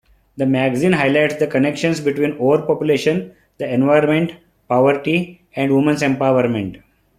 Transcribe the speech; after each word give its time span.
The 0.35 0.47
magazine 0.47 0.93
highlights 0.93 1.35
the 1.35 1.45
connections 1.45 1.99
between 1.99 2.31
overpopulation, 2.39 3.33
the 3.59 3.71
environment, 3.71 4.31
poverty, 4.67 5.41
and 5.55 5.71
women's 5.75 6.01
empowerment. 6.01 6.81